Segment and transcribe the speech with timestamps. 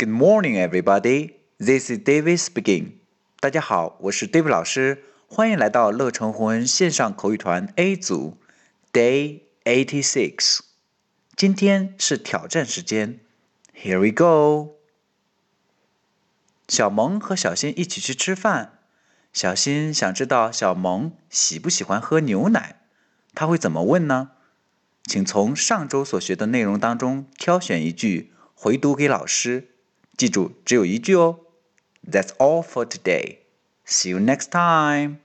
[0.00, 1.32] Good morning, everybody.
[1.58, 3.00] This is David speaking.
[3.40, 8.36] 大家好，我是 David 老师，欢迎来到乐成红恩线上口语团 A 组
[8.92, 10.60] Day Eighty Six。
[11.34, 13.18] 今天是挑战时间
[13.74, 14.76] ，Here we go。
[16.68, 18.78] 小萌和小新一起去吃饭，
[19.32, 22.76] 小新想知道小萌喜不喜欢喝牛奶，
[23.34, 24.30] 他会怎么问呢？
[25.02, 29.70] 请从上周所学的内容当中挑选一句回读给老师。
[30.17, 31.39] 记住，只有一句哦。
[32.09, 33.37] That's all for today.
[33.85, 35.17] See you next time.